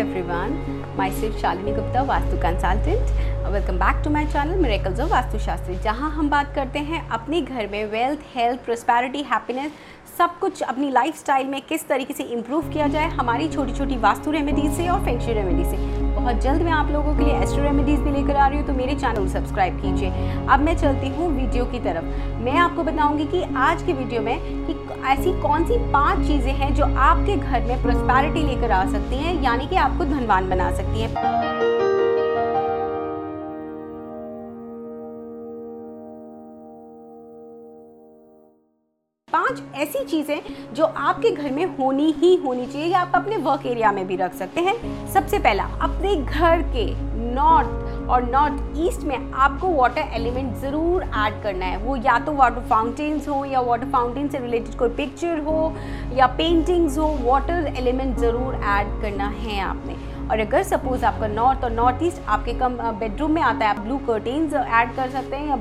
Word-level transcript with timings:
everyone. 0.00 0.52
Myself 0.98 1.34
Shalini 1.40 1.72
Gupta 1.72 2.02
vastu 2.10 2.36
consultant 2.42 3.48
welcome 3.52 3.78
back 3.78 4.02
to 4.04 4.10
my 4.10 4.26
channel 4.26 4.58
miracles 4.60 5.00
of 5.00 5.10
वास्तुशास्त्री 5.10 5.76
जहाँ 5.84 6.10
हम 6.10 6.30
बात 6.30 6.54
करते 6.54 6.78
हैं 6.90 7.08
अपने 7.08 7.40
घर 7.42 7.66
में 7.66 7.84
वेल्थ 7.92 8.20
हेल्थ 8.34 8.64
प्रोस्पैरिटी 8.64 9.22
हैप्पीनेस 9.32 9.72
सब 10.18 10.38
कुछ 10.40 10.62
अपनी 10.62 10.90
लाइफस्टाइल 10.90 11.46
में 11.46 11.60
किस 11.68 11.86
तरीके 11.88 12.14
से 12.14 12.24
इम्प्रूव 12.24 12.70
किया 12.72 12.86
जाए, 12.88 13.08
हमारी 13.10 13.48
छोटी 13.48 13.74
छोटी 13.74 13.96
वास्तु 13.98 14.30
रेमेडीज 14.30 14.72
से 14.76 14.88
और 14.88 15.04
फेंक्शू 15.04 15.32
रेमेडी 15.32 15.64
से। 15.70 15.99
बहुत 16.20 16.40
जल्द 16.42 16.62
मैं 16.62 16.72
आप 16.72 16.90
लोगों 16.90 17.14
के 17.16 17.24
लिए 17.24 17.34
एस्ट्रो 17.34 17.62
रेमेडीज़ 17.62 18.00
भी 18.00 18.10
लेकर 18.10 18.36
आ 18.36 18.46
रही 18.46 18.58
हूँ 18.58 18.66
तो 18.66 18.72
मेरे 18.72 18.94
चैनल 18.94 19.28
सब्सक्राइब 19.28 19.80
कीजिए। 19.82 20.10
अब 20.46 20.60
मैं 20.60 20.76
चलती 20.76 21.08
हूँ 21.08 21.28
वीडियो 21.36 21.64
की 21.64 21.78
तरफ़। 21.80 22.04
मैं 22.44 22.56
आपको 22.58 22.82
बताऊँगी 22.82 23.24
कि 23.26 23.42
आज 23.58 23.82
की 23.82 23.92
वीडियो 23.92 24.20
में 24.22 24.66
कि 24.66 24.76
ऐसी 25.08 25.32
कौन 25.42 25.64
सी 25.64 25.78
पाँच 25.92 26.26
चीज़ें 26.26 26.52
हैं 26.54 26.74
जो 26.74 26.84
आपके 26.84 27.36
घर 27.36 27.62
में 27.62 27.82
प्रोस्पैरिटी 27.82 28.42
लेकर 28.42 28.70
आ 28.70 28.84
सकती 28.90 29.16
हैं, 29.16 29.40
यानी 29.42 29.66
कि 29.66 29.76
आपको 29.76 30.04
धनवान 30.06 30.50
बना 30.50 30.70
सकती 30.72 31.00
हैं। 31.00 31.49
पाँच 39.50 39.62
ऐसी 39.76 40.04
चीज़ें 40.04 40.74
जो 40.74 40.84
आपके 40.84 41.30
घर 41.30 41.50
में 41.50 41.64
होनी 41.76 42.10
ही 42.18 42.34
होनी 42.44 42.66
चाहिए 42.66 42.88
या 42.88 42.98
आप 43.00 43.12
अपने 43.14 43.36
वर्क 43.38 43.66
एरिया 43.66 43.92
में 43.92 44.06
भी 44.06 44.16
रख 44.16 44.34
सकते 44.34 44.60
हैं। 44.60 45.06
सबसे 45.12 45.38
पहला, 45.38 45.64
अपने 45.82 46.14
घर 46.16 46.62
के 46.74 46.86
नॉर्थ 47.34 48.08
और 48.10 48.22
नॉर्थ 48.24 48.78
ईस्ट 48.80 49.02
में 49.04 49.32
आपको 49.32 49.68
वाटर 49.70 50.12
एलिमेंट 50.14 50.54
ज़रूर 50.58 51.02
ऐड 51.02 51.42
करना 51.42 51.66
है। 51.66 51.78
वो 51.78 51.96
या 51.96 52.18
तो 52.18 52.32
वाटर 52.32 52.60
फाउंटेन्स 52.70 53.28
हो 53.28 53.44
या 53.44 53.60
वाटर 53.60 53.90
फाउंटेन 53.90 54.28
से 54.28 54.38
रिलेटेड 54.38 54.78
कोई 54.78 54.88
पिक्चर 54.96 55.38
हो 55.44 55.72
या 56.14 56.26
पेंटिंग्स 56.38 56.98
हो 56.98 57.08
वाटर 57.22 57.72
एलिमेंट 57.78 58.16
ज़रूर 58.18 58.54
ऐड 58.54 59.00
करना 59.02 59.28
है 59.36 59.60
आपने। 59.62 59.96
और 60.30 60.40
अगर 60.40 60.62
सपोज़ 60.62 61.04
आपका 61.04 61.26
नॉर्थ 61.28 61.64
और 61.64 61.70
नॉर्थ 61.70 62.02
ईस्ट 62.02 62.28
आपके 62.28 62.52
कम 62.58 62.74
बेडरूम 62.98 63.30
में 63.32 63.40
आता 63.42 63.64
है, 63.64 63.70
आप 63.70 63.78
ब्लू 63.78 63.96
कर्टेन्स 64.06 64.52
ऐड 64.54 64.94
कर 64.96 65.08
सकते 65.10 65.36
हैं 65.36 65.48
या 65.48 65.56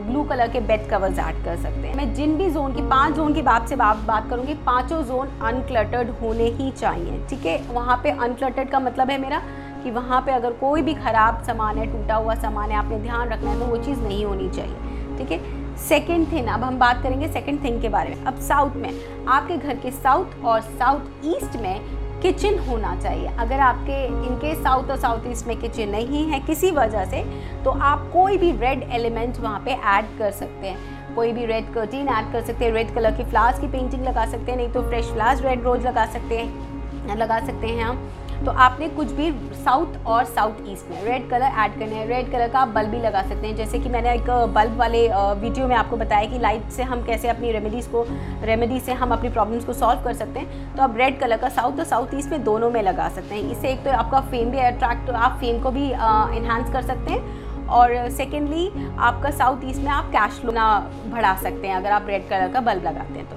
ब्लू 0.00 0.22
कलर 0.24 0.48
के 0.48 0.60
बेड 0.60 0.88
कवर्स 0.90 1.18
ऐड 1.18 1.42
कर 1.44 1.56
सकते 1.62 1.86
हैं। 1.86 1.94
मैं 1.96 2.12
जिन 2.14 2.36
भी 2.38 2.50
जोन 2.50 2.74
की, 2.74 2.82
पाँच 2.82 3.14
जोन 3.14 3.34
की 3.34 3.42
बात 3.42 3.68
से 3.68 3.76
बात 3.76 3.96
बात 4.06 4.28
करूँगी, 4.30 4.54
पाँचों 4.66 5.02
जोन 5.04 5.28
अनक्लटर्ड 5.42 6.10
होने 6.20 6.44
ही 6.50 6.70
चाहिए, 6.70 7.18
ठीक 7.30 7.46
है? 7.46 7.56
वहाँ 7.70 7.96
पे 8.02 8.10
अनक्लटर्ड 8.10 8.68
का 8.70 8.80
मतलब 8.80 9.10
है 9.10 9.18
मेरा 9.20 9.42
कि 9.84 9.90
वहाँ 9.90 10.20
पे 10.20 10.32
अगर 10.32 10.52
कोई 10.52 10.82
भी 10.82 10.94
ख़राब 10.96 11.42
सामान 11.42 11.78
है, 11.78 11.86
टूटा 11.92 12.14
हुआ 12.16 12.34
सामान 12.36 12.70
है, 12.70 12.76
आपने 12.76 12.98
ध्यान 13.00 13.28
रखना 13.28 13.50
है 13.50 13.58
तो 13.60 13.66
वो 13.66 13.76
चीज़ 13.78 14.00
नहीं 14.00 14.24
होनी 14.24 14.48
चाहिए, 14.50 15.18
ठीक 15.18 15.32
है? 15.32 15.76
सेकेंड 15.78 16.30
थिंग 16.32 16.48
अब 16.48 16.62
हम 16.64 16.78
बात 16.78 17.02
करेंगे 17.02 17.28
सेकेंड 17.28 17.62
थिंग 17.64 17.80
के 17.82 17.88
बारे 17.88 18.14
में। 18.14 18.24
अब 18.24 18.38
साउथ 18.40 18.76
में, 18.76 18.90
आपके 19.28 19.56
घर 19.56 19.76
के 19.76 19.90
साउथ 19.92 20.44
और 20.44 20.60
साउथ 20.60 21.26
ईस्ट 21.26 21.56
में 21.56 21.80
किचन 22.22 22.58
होना 22.68 22.94
चाहिए। 22.96 23.28
अगर 23.38 23.60
आपके 23.60 24.04
इनके 24.06 24.54
साउथ 24.54 24.90
और 24.90 24.96
साउथ 24.96 25.26
ईस्ट 25.30 25.46
में 25.46 25.56
किचन 25.60 25.88
नहीं 25.88 26.24
है 26.26 26.40
किसी 26.40 26.70
वजह 26.70 27.04
से 27.04 27.22
तो 27.64 27.70
आप 27.82 28.08
कोई 28.12 28.36
भी 28.38 28.50
रेड 28.58 28.82
एलिमेंट 28.92 29.38
वहाँ 29.40 29.60
पे 29.64 29.70
ऐड 29.70 30.18
कर 30.18 30.30
सकते 30.32 30.66
हैं। 30.66 31.14
कोई 31.14 31.32
भी 31.32 31.46
रेड 31.46 31.72
कर्टीन 31.74 32.08
ऐड 32.08 32.32
कर 32.32 32.42
सकते 32.42 32.64
हैं 32.64 32.72
रेड 32.72 32.94
कलर 32.94 33.16
की 33.16 33.24
फ्लावर्स 33.24 33.58
की 33.60 33.66
पेंटिंग 33.68 34.04
लगा 34.04 34.26
सकते 34.26 34.50
हैं, 34.50 34.58
नहीं 34.58 34.68
तो 34.68 34.82
फ्रेश 34.82 35.12
फ्लावर्स 35.12 35.42
रेड 35.42 35.62
रोज 35.64 35.86
लगा 35.86 36.06
सकते 36.08 36.38
हैं, 36.38 37.16
लगा 37.16 37.38
सकते 37.46 37.66
हैं 37.66 37.84
हम। 37.84 38.08
तो 38.44 38.50
आपने 38.50 38.88
कुछ 38.88 39.10
भी 39.12 39.30
साउथ 39.54 40.06
और 40.06 40.24
साउथ 40.24 40.68
ईस्ट 40.68 40.90
में 40.90 41.02
रेड 41.04 41.28
कलर 41.30 41.42
ऐड 41.42 41.78
करना 41.78 41.96
है। 41.96 42.06
रेड 42.06 42.30
कलर 42.32 42.48
का 42.48 42.58
आप 42.58 42.68
बल्ब 42.68 42.90
भी 42.90 42.98
लगा 42.98 43.22
सकते 43.22 43.46
हैं। 43.46 43.56
जैसे 43.56 43.78
कि 43.78 43.88
मैंने 43.88 44.14
एक 44.14 44.30
बल्ब 44.54 44.76
वाले 44.76 45.06
वीडियो 45.40 45.66
में 45.68 45.74
आपको 45.76 45.96
बताया 45.96 46.30
कि 46.30 46.38
लाइट 46.38 46.70
से 46.70 46.82
हम 46.82 47.04
कैसे 47.06 47.28
अपनी 47.28 47.52
रेमेडीज़ 47.52 47.88
को 47.88 48.04
रेमेडी 48.44 48.80
से 48.80 48.92
हम 48.92 49.12
अपनी 49.12 49.28
प्रॉब्लम्स 49.28 49.64
को 49.64 49.72
सॉल्व 49.72 50.02
कर 50.04 50.14
सकते 50.14 50.40
हैं। 50.40 50.74
तो 50.76 50.82
आप 50.82 50.96
रेड 50.96 51.20
कलर 51.20 51.36
का 51.36 51.48
साउथ 51.50 51.78
और 51.78 51.84
साउथ 51.84 52.14
ईस्ट 52.14 52.30
में 52.30 52.42
दोनों 52.44 52.70
में 52.70 52.82
लगा 52.82 53.08
सकते 53.08 53.34
हैं। 53.34 53.50
इससे 53.50 53.72
एक 53.72 53.84
तो 53.84 53.90
आपका 53.92 54.20
फेम 54.22 54.50
भी 54.50 54.58
अट्रैक्ट 54.60 55.10
आप 55.10 55.38
फेम 55.40 55.62
को 55.62 55.70
भी 55.70 55.86
इन्हांस 55.86 56.72
कर 56.72 56.82
सकते 56.82 57.12
हैं। 57.12 57.40
और 57.68 58.08
सेकेंडली 58.10 58.68
आपका 59.00 59.30
साउथ 59.30 59.64
ईस्ट 59.64 59.80
में 59.80 59.90
आप 59.90 60.10
कैश 60.10 60.40
फ्लो 60.40 60.52
ना 60.52 60.66
बढ़ा 61.06 61.34
सकते 61.36 61.68
हैं 61.68 61.76
अगर 61.76 61.90
आप 61.90 62.06
रेड 62.08 62.28
कलर 62.28 62.48
का 62.48 62.60
बल्ब 62.62 62.84
लगाते 62.86 63.18
हैं 63.18 63.28
तो। 63.30 63.36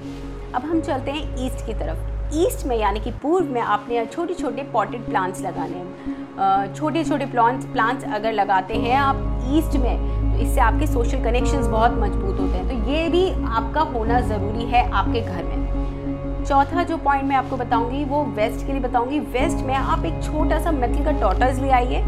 अब 0.54 0.64
हम 0.64 0.80
चलते 0.80 1.10
हैं 1.10 1.46
ईस्ट 1.46 1.66
की 1.66 1.74
तरफ़। 1.74 2.15
ईस्ट 2.34 2.66
में, 2.66 2.76
यानी 2.76 3.00
कि 3.00 3.10
पूर्व 3.22 3.52
में 3.52 3.60
आपने 3.60 4.04
छोटे 4.06 4.34
छोटे 4.34 4.62
पॉटेड 4.72 5.04
प्लांट्स 5.06 5.40
लगाने 5.42 5.76
हैं। 5.76 6.74
छोटे 6.74 7.04
छोटे 7.04 7.26
प्लांट्स 7.26 7.66
प्लांट्स 7.66 8.04
अगर 8.14 8.32
लगाते 8.32 8.74
हैं 8.76 8.96
आप 8.96 9.16
ईस्ट 9.54 9.76
में 9.76 10.14
तो 10.32 10.42
इससे 10.42 10.60
आपके 10.60 10.86
सोशल 10.86 11.22
कनेक्शंस 11.24 11.66
बहुत 11.66 11.92
मज़बूत 11.98 12.40
होते 12.40 12.56
हैं। 12.56 12.68
तो 12.68 12.90
ये 12.90 13.08
भी 13.08 13.28
आपका 13.30 13.80
होना 13.92 14.20
ज़रूरी 14.22 14.64
है 14.70 14.90
आपके 14.92 15.20
घर 15.20 15.44
में। 15.44 15.55
चौथा 16.48 16.82
जो 16.82 16.96
पॉइंट 16.96 17.24
मैं 17.24 17.36
आपको 17.36 17.56
बताऊँगी, 17.56 18.04
वो 18.04 18.22
वेस्ट 18.34 18.66
के 18.66 18.72
लिए 18.72 18.80
बताऊँगी। 18.80 19.18
वेस्ट 19.30 19.64
में 19.66 19.74
आप 19.74 20.04
एक 20.04 20.22
छोटा 20.24 20.58
सा 20.58 20.72
मेटल 20.72 21.04
का 21.04 21.12
टॉटर्स 21.20 21.58
ले 21.58 21.70
आइए। 21.70 22.02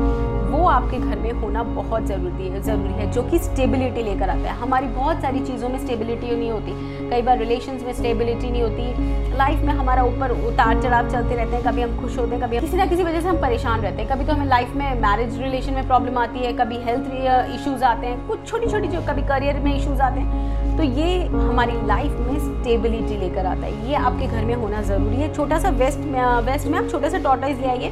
वो 0.50 0.66
आपके 0.66 0.98
घर 0.98 1.18
में 1.18 1.30
होना 1.32 1.62
बहुत 1.62 2.06
ज़रूरी 2.06 2.48
है 2.48 2.60
ज़रूरी 2.62 2.92
है, 2.92 3.10
जो 3.12 3.22
कि 3.22 3.38
स्टेबिलिटी 3.38 4.02
लेकर 4.02 4.30
आता 4.30 4.50
है। 4.50 4.56
हमारी 4.58 4.86
बहुत 4.88 5.20
सारी 5.22 5.40
चीज़ों 5.40 5.68
में 5.68 5.78
स्टेबिलिटी 5.78 6.36
नहीं 6.36 6.50
होती। 6.50 7.10
कई 7.10 7.22
बार 7.22 7.38
रिलेशन 7.38 7.80
में 7.86 7.92
स्टेबिलिटी 7.94 8.50
नहीं 8.50 8.62
होती। 8.62 9.36
लाइफ 9.36 9.60
में 9.60 9.72
हमारा 9.74 10.02
ऊपर 10.04 10.30
उतार 10.46 10.82
चढ़ाव 10.82 11.10
चलते 11.10 11.34
रहते 11.34 11.56
हैं, 11.56 11.64
कभी 11.64 11.82
हम 11.82 12.00
खुश 12.00 12.18
होते 12.18 12.34
हैं, 12.34 12.44
कभी 12.44 12.60
किसी 12.60 12.76
ना 12.76 12.86
किसी 12.86 13.02
वजह 13.02 13.20
से 13.20 13.28
हम 13.28 13.40
परेशान 13.42 13.80
रहते 13.80 14.02
हैं। 14.02 14.10
कभी 14.10 14.24
तो 14.24 14.32
हमें 14.32 14.46
लाइफ 14.46 14.74
में 14.76 15.00
मैरिज 15.00 15.40
रिलेशन 15.42 15.74
में 15.74 15.86
प्रॉब्लम 15.86 16.18
आती 16.18 16.38
है, 16.38 16.52
कभी 16.52 16.78
हेल्थ 16.84 17.10
इशूज़ 17.54 17.84
आते 17.84 18.06
हैं। 18.06 18.26
कुछ 18.28 18.48
छोटी 18.48 18.66
छोटी 18.66 18.88
जो 18.88 19.02
कभी 19.08 19.22
करियर 19.28 19.60
में 19.60 19.74
इशूज़ 19.76 20.02
आते 20.02 20.20
हैं 20.20 20.67
तो 20.78 20.84
ये 20.84 21.24
हमारी 21.26 21.72
लाइफ 21.86 22.10
में 22.12 22.38
स्टेबिलिटी 22.38 23.16
लेकर 23.16 23.46
आता 23.46 23.66
है। 23.66 23.88
ये 23.88 23.94
आपके 23.96 24.26
घर 24.26 24.44
में 24.44 24.54
होना 24.54 24.82
ज़रूरी 24.82 25.16
है। 25.16 25.32
छोटा 25.34 25.58
सा 25.58 25.68
वेस्ट 25.70 25.98
में 26.00 26.20
वेस्ट 26.46 26.66
में 26.66 26.78
आप 26.78 26.88
छोटा 26.90 27.08
सा 27.08 27.18
टॉटाइज 27.18 27.60
ले 27.60 27.68
आइए। 27.68 27.88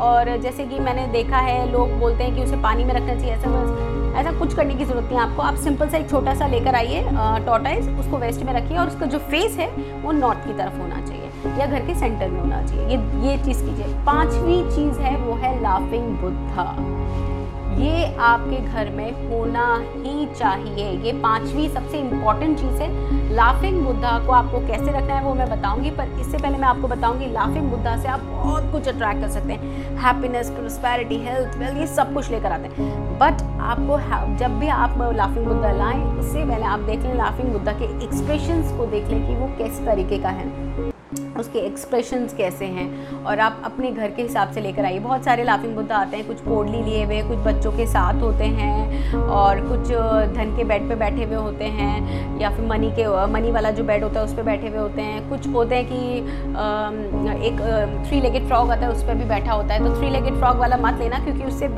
और 0.00 0.36
जैसे 0.36 0.64
कि 0.64 0.78
मैंने 0.78 1.06
देखा 1.06 1.38
है, 1.38 1.70
लोग 1.72 1.98
बोलते 2.00 2.24
हैं 2.24 2.34
कि 2.36 2.42
उसे 2.42 2.56
पानी 2.56 2.84
में 2.84 2.94
रखना 2.94 3.14
चाहिए। 3.14 3.32
ऐसा 3.32 4.20
ऐसा 4.20 4.32
कुछ 4.38 4.54
करने 4.54 4.74
की 4.74 4.84
ज़रूरत 4.84 5.04
नहीं 5.04 5.16
है 5.16 5.22
आपको। 5.22 5.42
आप 5.42 5.54
सिंपल 5.54 5.88
सा 5.88 5.96
एक 5.96 6.08
छोटा 6.10 6.34
सा 6.34 6.46
लेकर 6.46 6.74
आइए 6.74 7.04
टॉटाइज 7.46 7.88
उसको 8.00 8.18
वेस्ट 8.18 8.42
में 8.42 8.52
रखिए 8.52 8.78
और 8.78 8.86
उसका 8.86 9.06
जो 9.06 9.18
फेस 9.18 9.58
है, 9.58 9.68
वो 10.02 10.12
नॉर्थ 10.12 10.46
की 10.46 10.52
तरफ़ 10.52 10.76
होना 10.78 11.00
चाहिए। 11.06 11.58
या 11.60 11.66
घर 11.66 11.86
के 11.86 11.94
सेंटर 11.94 12.28
में 12.28 12.40
होना 12.40 12.66
चाहिए। 12.66 12.96
ये 12.96 13.28
ये 13.28 13.36
चीज़ 13.44 13.64
कीजिए। 13.64 13.94
पांचवी 14.06 14.62
चीज़ 14.76 15.00
है, 15.00 15.16
वो 15.16 15.34
है 15.34 15.60
लाफिंग 15.62 16.16
बुद्धा। 16.18 16.70
ये 17.74 18.14
आपके 18.22 18.56
घर 18.58 18.90
में 18.90 19.30
होना 19.30 19.64
ही 19.96 20.26
चाहिए। 20.34 20.90
ये 21.04 21.12
पांचवी 21.22 21.68
सबसे 21.68 21.98
इंपॉर्टेंट 21.98 22.58
चीज़ 22.58 22.82
है। 22.82 23.32
लाफिंग 23.34 23.80
बुद्धा 23.84 24.18
को 24.26 24.32
आपको 24.32 24.58
कैसे 24.66 24.92
रखना 24.92 25.14
है 25.14 25.22
वो 25.24 25.34
मैं 25.34 25.48
बताऊँगी, 25.50 25.90
पर 25.90 26.08
इससे 26.20 26.38
पहले 26.38 26.58
मैं 26.58 26.68
आपको 26.68 26.88
बताऊँगी 26.88 27.26
लाफिंग 27.32 27.70
बुद्धा 27.70 27.96
से 28.02 28.08
आप 28.08 28.20
बहुत 28.22 28.70
कुछ 28.72 28.88
अट्रैक्ट 28.88 29.20
कर 29.20 29.28
सकते 29.30 29.52
हैं। 29.52 29.98
हैप्पीनेस 29.98 30.50
प्रोस्पैरिटी 30.50 31.18
हेल्थ 31.18 31.58
वेल्थ 31.58 31.78
ये 31.78 31.86
सब 31.86 32.14
कुछ 32.14 32.30
लेकर 32.30 32.52
आते 32.52 32.68
हैं। 32.72 33.18
बट 33.18 33.42
आपको 33.62 33.98
जब 34.38 34.58
भी 34.60 34.68
आप 34.70 34.98
लाफिंग 35.16 35.46
बुद्धा 35.46 35.72
लाएँ 35.72 36.02
उससे 36.04 36.44
पहले 36.44 36.64
आप 36.64 36.80
देख 36.80 37.00
लें 37.00 37.14
लाफिंग 37.14 37.52
बुद्धा 37.52 37.72
के 37.72 37.94
एक्सप्रेशंस 38.04 38.76
को 38.78 38.86
देख 38.86 39.08
लें 39.08 39.26
कि 39.26 39.34
वो 39.34 39.54
किस 39.58 39.84
तरीके 39.86 40.18
का 40.18 40.28
है। 40.30 40.92
उसके 41.38 41.58
एक्सप्रेशंस 41.60 42.34
कैसे 42.34 42.64
हैं? 42.66 42.88
और 43.24 43.40
आप 43.40 43.62
अपने 43.64 43.90
घर 43.92 44.10
के 44.10 44.22
हिसाब 44.22 44.52
से 44.52 44.60
लेकर 44.60 44.84
आइए। 44.84 44.98
बहुत 45.00 45.24
सारे 45.24 45.44
लाफिंग 45.44 45.74
बुद्धा 45.76 45.96
आते 45.96 46.16
हैं, 46.16 46.26
कुछ 46.26 46.40
पोडली 46.40 46.82
लिए 46.82 47.04
हुए, 47.04 47.22
कुछ 47.22 47.38
बच्चों 47.46 47.72
के 47.72 47.86
साथ 47.86 48.22
होते 48.22 48.44
हैं 48.44 49.14
और 49.30 49.60
कुछ 49.60 49.88
धन 50.34 50.54
के 50.56 50.64
बेड 50.64 50.88
पे 50.88 50.94
बैठे 50.96 51.24
हुए 51.24 51.36
होते 51.36 51.64
हैं 51.72 52.40
या 52.40 52.50
फिर 52.50 52.64
मनी 52.66 52.90
के 52.90 53.06
मनी 53.32 53.50
वाला 53.52 53.70
जो 53.70 53.84
बेड 53.84 54.04
होता 54.04 54.20
है, 54.20 54.26
उस 54.26 54.34
पर 54.34 54.42
बैठे 54.42 54.68
हुए 54.68 54.78
होते 54.78 55.02
हैं। 55.02 55.28
कुछ 55.28 55.48
होते 55.48 55.74
हैं 55.74 55.86
कि 55.86 56.18
एक 57.46 57.60
थ्री 58.08 58.20
लेगेड 58.20 58.46
फ्रॉग 58.46 58.70
आता 58.70 58.86
है, 58.86 58.92
उस 58.92 59.02
पर 59.02 59.14
भी 59.14 59.24
बैठा 59.24 59.52
होता 59.52 59.74
है। 59.74 59.84
तो 59.84 59.94
थ्री 59.98 60.10
लेगेड 60.10 60.34
फ्रॉग 60.34 60.56
वाला 60.58 60.76
मत 60.78 60.98
लेना 61.00 61.18
क्योंकि 61.24 61.44
उससे 61.44 61.68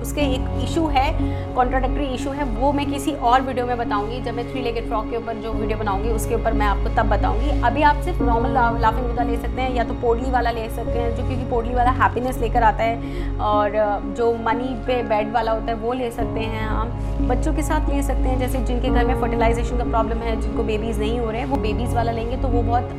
उसके 0.00 0.20
एक 0.34 0.62
इशू 0.64 0.86
है 0.88 1.06
कॉन्ट्राडक्टरी 1.54 2.06
इशू 2.14 2.30
है, 2.30 2.44
वो 2.54 2.72
मैं 2.72 2.90
किसी 2.90 3.12
और 3.12 3.42
वीडियो 3.42 3.66
में 3.66 3.76
बताऊँगी। 3.78 4.20
जब 4.22 4.34
मैं 4.34 4.50
थ्री 4.50 4.62
लेगेड 4.62 4.86
फ्रॉग 4.88 5.10
के 5.10 5.16
ऊपर 5.16 5.34
जो 5.42 5.52
वीडियो 5.52 5.78
बनाऊँगी, 5.78 6.10
उसके 6.10 6.34
ऊपर 6.34 6.52
मैं 6.52 6.66
आपको 6.66 6.94
तब 6.96 7.08
बताऊँगी। 7.10 7.60
अभी 7.62 7.82
आप 7.82 8.00
सिर्फ़ 8.02 8.22
नॉर्मल 8.22 8.56
लाफिंग 8.98 9.06
बुद्धा 9.06 9.24
ले 9.24 9.36
सकते 9.38 9.62
हैं 9.62 9.74
या 9.74 9.84
तो 9.84 9.94
पोडली 9.94 10.30
वाला 10.30 10.50
ले 10.50 10.68
सकते 10.70 10.98
हैं, 10.98 11.10
जो 11.16 11.26
क्योंकि 11.26 11.44
पोडली 11.50 11.74
वाला 11.74 11.90
हैप्पीनेस 11.92 12.38
लेकर 12.38 12.62
आता 12.62 12.82
है 12.82 13.36
और 13.42 13.76
जो 14.16 14.32
मनी 14.44 14.74
पे 14.86 15.02
बेड 15.04 15.32
वाला 15.32 15.52
होता 15.52 15.66
है 15.66 15.74
वो 15.76 15.92
ले 15.92 16.10
सकते 16.10 16.40
हैं 16.42 16.66
हम। 16.68 17.28
बच्चों 17.28 17.54
के 17.54 17.62
साथ 17.62 17.88
ले 17.90 18.02
सकते 18.02 18.28
हैं, 18.28 18.38
जैसे 18.38 18.58
जिनके 18.60 18.88
घर 18.90 19.04
में 19.04 19.20
फर्टिलाइजेशन 19.20 19.78
का 19.78 19.84
प्रॉब्लम 19.86 20.18
है, 20.20 20.40
जिनको 20.40 20.62
बेबीज़ 20.64 21.00
नहीं 21.00 21.18
हो 21.20 21.30
रहे 21.30 21.40
हैं 21.40 21.48
वो 21.48 21.56
बेबीज़ 21.58 21.94
वाला 21.94 22.12
लेंगे 22.12 22.36
तो 22.36 22.48
वो 22.48 22.62
बहुत 22.62 22.96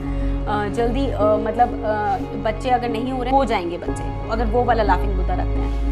जल्दी 0.76 1.06
मतलब 1.44 1.74
बच्चे 2.44 2.70
अगर 2.70 2.90
नहीं 2.90 3.12
हो 3.12 3.24
रहे, 3.24 3.32
हो 3.32 3.44
जाएँगे 3.46 3.78
बच्चे, 3.78 4.04
अगर 4.32 4.46
वो 4.48 4.64
वाला 4.66 4.84
लाफिंग 4.84 5.16
बुद्धा 5.16 5.34
रखते 5.34 5.60
हैं। 5.60 5.88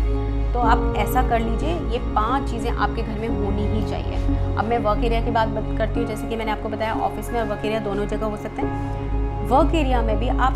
तो 0.54 0.60
आप 0.62 0.96
ऐसा 0.98 1.22
कर 1.30 1.40
लीजिए, 1.40 1.74
ये 1.92 2.00
पाँच 2.16 2.50
चीज़ें 2.52 2.70
आपके 2.72 3.02
घर 3.02 3.20
में 3.20 3.28
होनी 3.30 3.66
ही 3.68 3.90
चाहिए। 3.90 4.56
अब 4.56 4.66
मैं 4.66 4.78
वर्क 4.80 5.04
एरिया 5.06 5.22
की 5.22 5.32
बात 5.32 5.54
करती 5.78 6.00
हूँ, 6.00 6.08
जैसे 6.08 6.28
कि 6.28 6.36
मैंने 6.36 6.52
आपको 6.52 6.70
बताया 6.70 6.94
ऑफ़िस 7.08 7.30
में 7.32 7.40
और 7.42 7.48
वर्क 7.48 7.66
एरिया 7.66 7.80
दोनों 7.82 8.06
जगह 8.08 8.26
हो 8.26 8.38
सकते 8.38 8.62
हैं। 8.62 9.07
वर्क 9.48 9.76
एरिया 9.76 10.02
में 10.02 10.18
भी 10.20 10.28
आप 10.28 10.54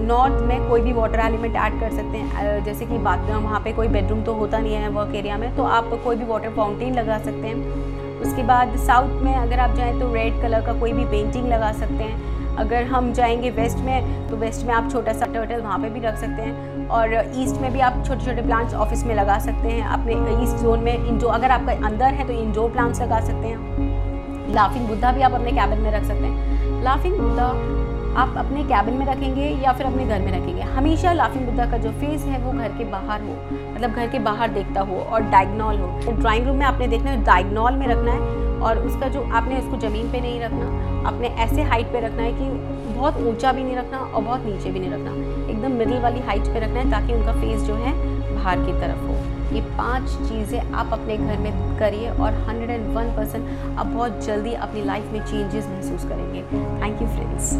नॉर्थ 0.00 0.42
में 0.44 0.68
कोई 0.68 0.80
भी 0.80 0.92
वाटर 0.92 1.20
एलिमेंट 1.20 1.56
ऐड 1.56 1.78
कर 1.80 1.90
सकते 1.90 2.18
हैं। 2.18 2.64
जैसे 2.64 2.86
कि 2.86 2.98
बात 2.98 3.18
वहाँ 3.30 3.60
पे 3.60 3.72
कोई 3.72 3.88
बेडरूम 3.88 4.22
तो 4.22 4.32
होता 4.34 4.58
नहीं 4.58 4.74
है 4.74 4.88
वर्क 4.88 5.14
एरिया 5.14 5.36
में 5.38 5.54
तो 5.56 5.64
आप 5.64 5.90
कोई 6.04 6.16
भी 6.16 6.24
वाटर 6.24 6.50
फाउंटेन 6.50 6.94
लगा 6.94 7.18
सकते 7.18 7.46
हैं। 7.46 8.20
उसके 8.20 8.42
बाद 8.42 8.76
साउथ 8.78 9.22
में 9.22 9.34
अगर 9.34 9.58
आप 9.58 9.74
जाएँ 9.76 9.98
तो 10.00 10.12
रेड 10.14 10.40
कलर 10.42 10.66
का 10.66 10.72
कोई 10.72 10.92
भी 10.92 11.04
पेंटिंग 11.04 11.46
लगा 11.48 11.72
सकते 11.72 12.04
हैं। 12.04 12.56
अगर 12.56 12.84
हम 12.84 13.12
जाएँगे 13.12 13.50
वेस्ट 13.50 13.78
में 13.78 14.28
तो 14.28 14.36
वेस्ट 14.36 14.66
में 14.66 14.74
आप 14.74 14.90
छोटा 14.92 15.12
सा 15.12 15.26
टर्टल 15.26 15.60
वहाँ 15.60 15.78
पे 15.78 15.90
भी 15.90 16.00
रख 16.00 16.16
सकते 16.16 16.42
हैं। 16.42 16.88
और 16.88 17.14
ईस्ट 17.34 17.60
में 17.60 17.72
भी 17.72 17.80
आप 17.80 18.02
छोटे 18.06 18.24
छोटे 18.24 18.42
प्लांट्स 18.42 18.74
ऑफ़िस 18.76 19.04
में 19.04 19.14
लगा 19.14 19.38
सकते 19.38 19.68
हैं। 19.68 19.86
अपने 19.88 20.42
ईस्ट 20.42 20.56
जोन 20.56 20.80
में 20.80 20.94
इंडो 20.94 21.28
अगर 21.28 21.50
आपका 21.50 21.72
अंदर 21.86 22.14
है 22.14 22.26
तो 22.26 22.32
इंडोर 22.32 22.70
प्लांट्स 22.70 23.00
लगा 23.00 23.20
सकते 23.20 23.48
हैं। 23.48 24.54
लाफिंग 24.54 24.88
बुद्धा 24.88 25.12
भी 25.12 25.22
आप 25.22 25.32
अपने 25.32 25.52
कैबिन 25.52 25.78
में 25.78 25.90
रख 25.92 26.04
सकते 26.04 26.26
हैं। 26.26 26.82
लाफिंग 26.84 27.18
बुद्धा 27.18 27.52
आप 28.16 28.34
अपने 28.36 28.62
कैबिन 28.62 28.94
में 28.94 29.06
रखेंगे 29.06 29.44
या 29.64 29.72
फिर 29.72 29.86
अपने 29.86 30.04
घर 30.06 30.20
में 30.20 30.32
रखेंगे? 30.32 30.62
हमेशा 30.62 31.12
लाफिंग 31.12 31.46
बुद्धा 31.46 31.66
का 31.66 31.76
जो 31.76 31.90
फेस 31.90 32.24
है, 32.24 32.38
वो 32.38 32.52
घर 32.52 32.68
के 32.68 32.84
बाहर 32.84 33.22
हो। 33.22 33.36
मतलब 33.74 33.90
घर 33.90 34.08
के 34.08 34.18
बाहर 34.18 34.48
देखता 34.48 34.80
हो 34.80 34.96
और 34.96 35.22
डायगनॉल 35.22 35.78
हो। 35.78 35.86
तो 36.02 36.12
ड्राइंग 36.12 36.46
रूम 36.46 36.56
में 36.56 36.66
आपने 36.66 36.88
देखना 36.88 37.10
है 37.10 37.24
डायगनॉल 37.24 37.72
में 37.72 37.86
रखना 37.86 38.12
है 38.12 38.20
और 38.60 38.78
उसका 38.78 39.08
जो 39.08 39.22
आपने 39.32 39.58
उसको 39.58 39.76
ज़मीन 39.76 40.12
पे 40.12 40.20
नहीं 40.20 40.40
रखना, 40.40 40.66
आपने 41.08 41.28
ऐसे 41.44 41.62
हाइट 41.62 41.86
पे 41.86 42.00
रखना 42.00 42.22
है 42.22 42.32
कि 42.32 42.44
बहुत 42.94 43.16
ऊँचा 43.16 43.52
भी 43.52 43.62
नहीं 43.62 43.76
रखना 43.76 43.98
और 43.98 44.22
बहुत 44.22 44.44
नीचे 44.44 44.70
भी 44.70 44.80
नहीं 44.80 44.90
रखना। 44.90 45.10
एकदम 45.52 45.72
मिडिल 45.72 46.00
वाली 46.00 46.20
हाइट 46.20 46.42
पे 46.42 46.60
रखना 46.60 46.80
है 46.80 46.90
ताकि 46.90 47.14
उनका 47.14 47.32
फेस 47.32 47.62
जो 47.62 47.74
है, 47.74 47.92
बाहर 48.34 48.58
की 48.58 48.72
तरफ़ 48.72 49.00
हो। 49.00 49.41
ये 49.54 49.60
पाँच 49.78 50.10
चीज़ें 50.28 50.72
आप 50.72 50.92
अपने 50.92 51.16
घर 51.16 51.38
में 51.38 51.78
करिए 51.78 52.10
और 52.10 52.32
101 52.44 53.16
परसेंट 53.16 53.78
आप 53.78 53.86
बहुत 53.86 54.24
जल्दी 54.24 54.52
अपनी 54.66 54.84
लाइफ 54.84 55.12
में 55.12 55.20
चेंजेस 55.24 55.66
महसूस 55.66 56.04
करेंगे। 56.04 56.42
Thank 56.82 57.02
you 57.02 57.08
friends 57.08 57.52